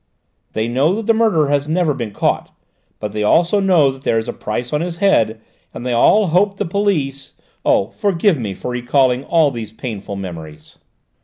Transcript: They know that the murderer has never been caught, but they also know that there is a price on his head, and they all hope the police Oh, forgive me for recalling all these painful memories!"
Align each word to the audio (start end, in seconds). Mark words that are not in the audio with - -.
They 0.53 0.67
know 0.67 0.95
that 0.95 1.05
the 1.05 1.13
murderer 1.13 1.49
has 1.49 1.67
never 1.67 1.93
been 1.93 2.09
caught, 2.09 2.49
but 2.99 3.11
they 3.11 3.21
also 3.21 3.59
know 3.59 3.91
that 3.91 4.01
there 4.01 4.17
is 4.17 4.27
a 4.27 4.33
price 4.33 4.73
on 4.73 4.81
his 4.81 4.97
head, 4.97 5.39
and 5.75 5.85
they 5.85 5.93
all 5.93 6.29
hope 6.29 6.57
the 6.57 6.65
police 6.65 7.33
Oh, 7.63 7.89
forgive 7.91 8.39
me 8.39 8.55
for 8.55 8.71
recalling 8.71 9.23
all 9.23 9.51
these 9.51 9.71
painful 9.71 10.15
memories!" 10.15 10.79